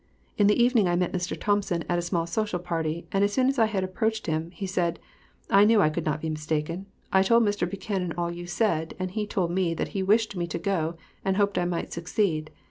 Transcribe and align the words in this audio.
In 0.35 0.47
the 0.47 0.59
evening 0.59 0.87
I 0.87 0.95
met 0.95 1.11
Mr. 1.11 1.39
Thompson 1.39 1.83
at 1.87 1.99
a 1.99 2.01
small 2.01 2.25
social 2.25 2.57
party, 2.57 3.05
and 3.11 3.23
as 3.23 3.31
soon 3.31 3.47
as 3.47 3.59
I 3.59 3.67
approached 3.67 4.25
him, 4.25 4.49
he 4.49 4.65
said, 4.65 4.97
"I 5.47 5.63
knew 5.63 5.79
I 5.79 5.91
could 5.91 6.05
not 6.05 6.21
be 6.21 6.29
mistaken. 6.31 6.87
I 7.13 7.21
told 7.21 7.43
Mr. 7.43 7.69
Buchanan 7.69 8.11
all 8.17 8.31
you 8.31 8.47
said, 8.47 8.95
and 8.97 9.11
he 9.11 9.27
told 9.27 9.51
me 9.51 9.75
that 9.75 9.89
he 9.89 10.01
wished 10.01 10.35
me 10.35 10.47
to 10.47 10.57
go, 10.57 10.95
and 11.23 11.37
hoped 11.37 11.59
I 11.59 11.65
might 11.65 11.93
succeed." 11.93 12.49